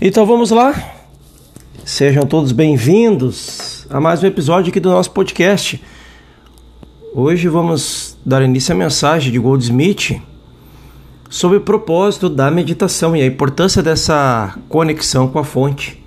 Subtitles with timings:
[0.00, 0.94] Então vamos lá.
[1.84, 5.82] Sejam todos bem-vindos a mais um episódio aqui do nosso podcast.
[7.12, 10.22] Hoje vamos dar início à mensagem de Goldsmith
[11.28, 16.00] sobre o propósito da meditação e a importância dessa conexão com a fonte.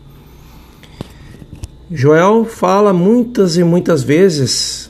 [1.91, 4.89] Joel fala muitas e muitas vezes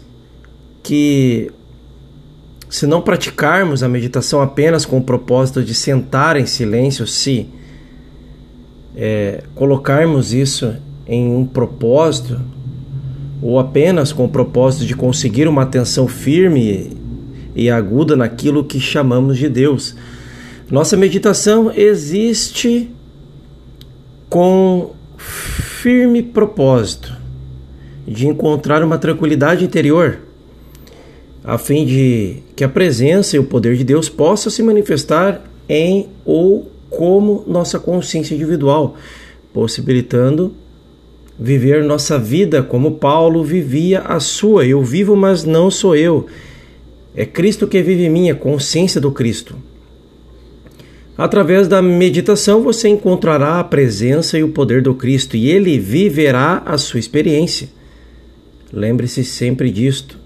[0.84, 1.52] que
[2.70, 7.50] se não praticarmos a meditação apenas com o propósito de sentar em silêncio, se
[8.96, 10.74] é, colocarmos isso
[11.08, 12.40] em um propósito,
[13.42, 16.96] ou apenas com o propósito de conseguir uma atenção firme
[17.56, 19.96] e aguda naquilo que chamamos de Deus.
[20.70, 22.90] Nossa meditação existe
[24.30, 27.14] com firme propósito
[28.08, 30.20] de encontrar uma tranquilidade interior,
[31.44, 36.08] a fim de que a presença e o poder de Deus possam se manifestar em
[36.24, 38.96] ou como nossa consciência individual,
[39.52, 40.54] possibilitando
[41.40, 44.68] viver nossa vida como Paulo vivia a sua.
[44.68, 46.28] Eu vivo, mas não sou eu.
[47.16, 49.56] É Cristo que vive em mim, a consciência do Cristo.
[51.18, 56.62] Através da meditação você encontrará a presença e o poder do Cristo e ele viverá
[56.66, 57.70] a sua experiência.
[58.72, 60.21] Lembre-se sempre disto.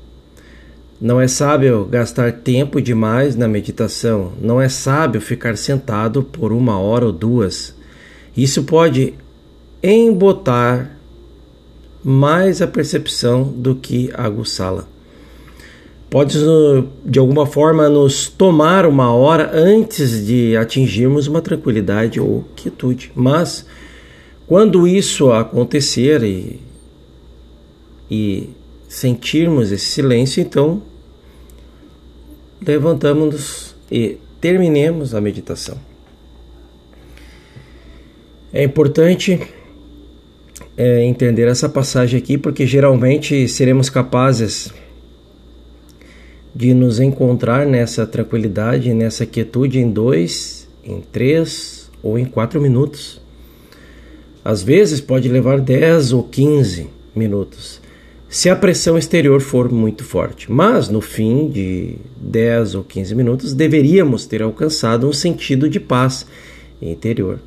[1.05, 6.79] Não é sábio gastar tempo demais na meditação, não é sábio ficar sentado por uma
[6.79, 7.75] hora ou duas.
[8.35, 9.13] Isso pode
[9.83, 10.97] embotar
[12.03, 14.87] mais a percepção do que aguçá-la.
[16.09, 16.39] Pode,
[17.05, 23.11] de alguma forma, nos tomar uma hora antes de atingirmos uma tranquilidade ou quietude.
[23.13, 23.63] Mas,
[24.47, 26.59] quando isso acontecer e,
[28.09, 28.49] e
[28.89, 30.81] sentirmos esse silêncio, então
[32.61, 35.77] levantamos-nos e terminemos a meditação.
[38.53, 39.39] É importante
[40.77, 44.73] é, entender essa passagem aqui, porque geralmente seremos capazes
[46.53, 53.21] de nos encontrar nessa tranquilidade, nessa quietude em dois, em três ou em quatro minutos.
[54.43, 57.81] Às vezes pode levar dez ou quinze minutos
[58.35, 60.51] se a pressão exterior for muito forte.
[60.51, 66.27] Mas no fim de 10 ou 15 minutos deveríamos ter alcançado um sentido de paz
[66.81, 67.39] interior.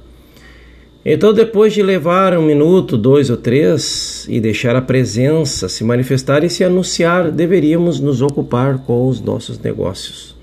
[1.04, 6.42] Então, depois de levar um minuto, dois ou três e deixar a presença se manifestar
[6.42, 10.34] e se anunciar, deveríamos nos ocupar com os nossos negócios.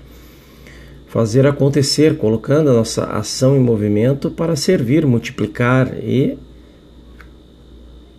[1.08, 6.38] Fazer acontecer, colocando a nossa ação em movimento para servir, multiplicar e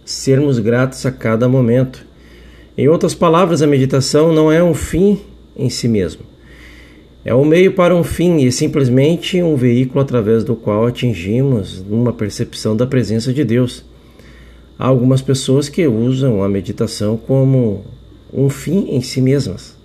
[0.04, 2.06] sermos gratos a cada momento.
[2.78, 5.20] Em outras palavras, a meditação não é um fim
[5.56, 6.22] em si mesmo.
[7.26, 12.14] É um meio para um fim e simplesmente um veículo através do qual atingimos uma
[12.14, 13.84] percepção da presença de Deus.
[14.78, 17.84] Há algumas pessoas que usam a meditação como
[18.32, 19.76] um fim em si mesmas.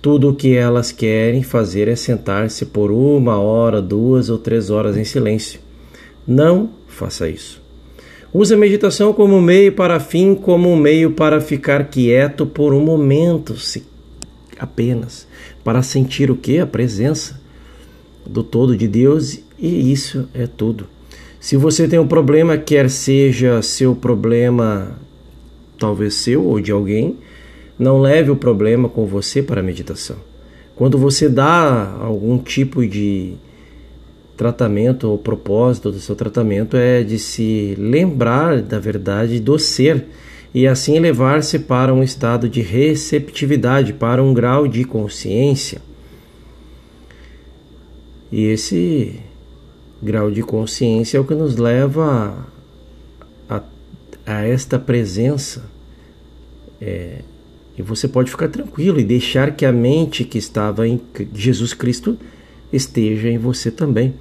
[0.00, 4.96] Tudo o que elas querem fazer é sentar-se por uma hora, duas ou três horas
[4.96, 5.60] em silêncio.
[6.26, 7.60] Não faça isso.
[8.32, 12.80] Use a meditação como meio para fim, como um meio para ficar quieto por um
[12.80, 13.84] momento, se
[14.56, 15.26] apenas,
[15.64, 16.60] para sentir o que?
[16.60, 17.40] A presença
[18.24, 20.86] do todo de Deus, e isso é tudo.
[21.40, 24.96] Se você tem um problema, quer seja seu problema,
[25.76, 27.16] talvez seu ou de alguém,
[27.76, 30.16] não leve o problema com você para a meditação.
[30.76, 33.34] Quando você dá algum tipo de
[34.40, 40.06] tratamento, o propósito do seu tratamento é de se lembrar da verdade do ser
[40.54, 45.82] e assim elevar-se para um estado de receptividade, para um grau de consciência.
[48.32, 49.20] E esse
[50.02, 52.46] grau de consciência é o que nos leva
[53.46, 53.62] a, a,
[54.24, 55.66] a esta presença.
[56.80, 57.18] É,
[57.76, 60.98] e você pode ficar tranquilo e deixar que a mente que estava em
[61.34, 62.16] Jesus Cristo
[62.72, 64.14] esteja em você também.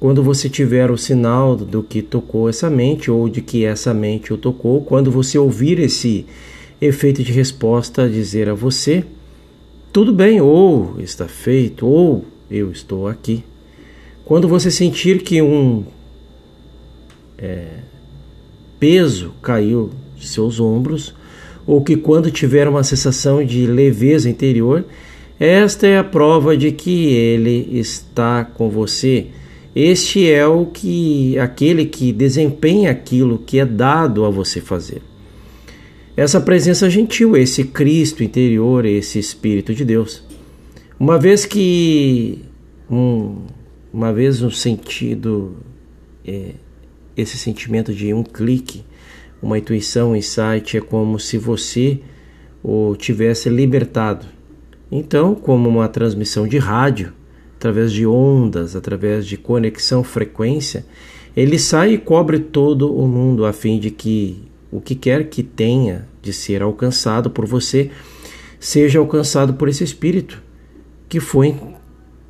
[0.00, 4.32] Quando você tiver o sinal do que tocou essa mente ou de que essa mente
[4.32, 6.24] o tocou, quando você ouvir esse
[6.80, 9.04] efeito de resposta dizer a você,
[9.92, 13.42] tudo bem, ou está feito, ou eu estou aqui.
[14.24, 15.84] Quando você sentir que um
[17.36, 17.66] é,
[18.78, 21.12] peso caiu de seus ombros,
[21.66, 24.84] ou que quando tiver uma sensação de leveza interior,
[25.40, 29.26] esta é a prova de que ele está com você
[29.74, 35.02] este é o que aquele que desempenha aquilo que é dado a você fazer.
[36.16, 40.24] Essa presença gentil, esse Cristo interior, esse Espírito de Deus.
[40.98, 42.40] Uma vez que
[42.90, 43.42] um,
[43.92, 45.56] uma vez um sentido
[46.26, 46.54] é,
[47.16, 48.84] esse sentimento de um clique,
[49.40, 52.00] uma intuição, um insight, é como se você
[52.62, 54.26] o tivesse libertado.
[54.90, 57.12] Então, como uma transmissão de rádio,
[57.58, 60.86] através de ondas, através de conexão frequência,
[61.36, 65.42] ele sai e cobre todo o mundo a fim de que o que quer que
[65.42, 67.90] tenha de ser alcançado por você
[68.60, 70.40] seja alcançado por esse espírito
[71.08, 71.56] que foi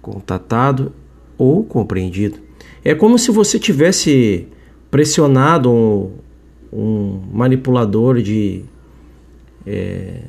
[0.01, 0.95] contatado
[1.37, 2.39] ou compreendido.
[2.83, 4.49] É como se você tivesse
[4.91, 6.13] pressionado um,
[6.73, 8.65] um manipulador de
[9.67, 10.23] é,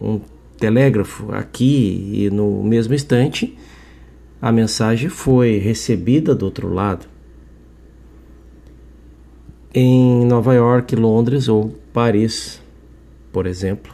[0.00, 0.18] um
[0.58, 3.54] telégrafo aqui e no mesmo instante
[4.44, 7.06] a mensagem foi recebida do outro lado.
[9.72, 12.60] Em Nova York, Londres ou Paris,
[13.32, 13.90] por exemplo.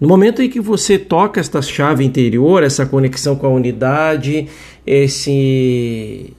[0.00, 4.46] No momento em que você toca esta chave interior, essa conexão com a unidade,
[4.86, 6.32] esse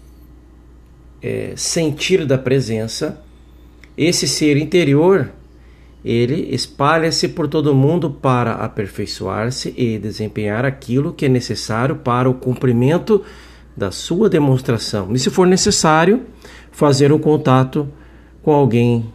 [1.22, 3.22] é, sentir da presença,
[3.98, 5.30] esse ser interior,
[6.06, 12.30] ele espalha-se por todo o mundo para aperfeiçoar-se e desempenhar aquilo que é necessário para
[12.30, 13.24] o cumprimento
[13.76, 15.12] da sua demonstração.
[15.14, 16.22] E se for necessário,
[16.72, 17.88] fazer um contato
[18.44, 19.12] com alguém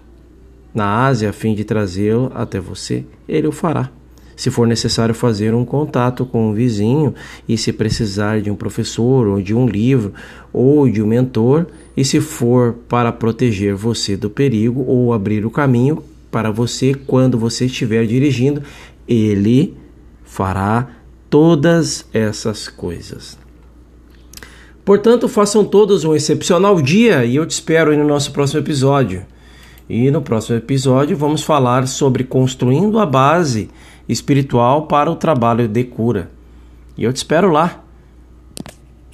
[0.74, 3.88] na Ásia a fim de trazê-lo até você, ele o fará.
[4.34, 7.14] Se for necessário fazer um contato com um vizinho
[7.48, 10.12] e se precisar de um professor ou de um livro
[10.52, 11.66] ou de um mentor,
[11.96, 17.38] e se for para proteger você do perigo ou abrir o caminho para você quando
[17.38, 18.62] você estiver dirigindo,
[19.06, 19.76] ele
[20.24, 20.88] fará
[21.28, 23.38] todas essas coisas.
[24.84, 29.24] Portanto, façam todos um excepcional dia e eu te espero no nosso próximo episódio.
[29.88, 33.68] E no próximo episódio vamos falar sobre construindo a base
[34.08, 36.30] espiritual para o trabalho de cura.
[36.96, 37.82] E eu te espero lá.